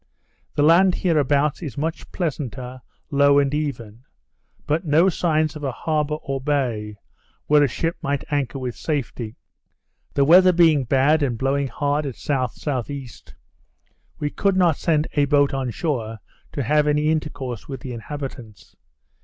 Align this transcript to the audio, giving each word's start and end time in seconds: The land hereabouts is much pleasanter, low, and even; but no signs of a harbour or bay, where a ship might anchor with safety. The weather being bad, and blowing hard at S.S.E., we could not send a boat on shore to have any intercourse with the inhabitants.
The 0.55 0.63
land 0.63 0.95
hereabouts 0.95 1.61
is 1.61 1.77
much 1.77 2.11
pleasanter, 2.11 2.81
low, 3.11 3.37
and 3.37 3.53
even; 3.53 4.01
but 4.65 4.83
no 4.83 5.09
signs 5.09 5.55
of 5.55 5.63
a 5.63 5.71
harbour 5.71 6.15
or 6.23 6.41
bay, 6.41 6.97
where 7.45 7.61
a 7.61 7.67
ship 7.67 7.97
might 8.01 8.23
anchor 8.31 8.57
with 8.57 8.75
safety. 8.75 9.35
The 10.15 10.25
weather 10.25 10.53
being 10.53 10.85
bad, 10.85 11.21
and 11.21 11.37
blowing 11.37 11.67
hard 11.67 12.07
at 12.07 12.15
S.S.E., 12.15 13.09
we 14.17 14.31
could 14.31 14.57
not 14.57 14.75
send 14.77 15.07
a 15.13 15.25
boat 15.25 15.53
on 15.53 15.69
shore 15.69 16.17
to 16.53 16.63
have 16.63 16.87
any 16.87 17.09
intercourse 17.11 17.67
with 17.67 17.81
the 17.81 17.93
inhabitants. 17.93 18.75